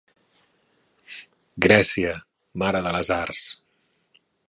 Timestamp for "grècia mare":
1.67-2.85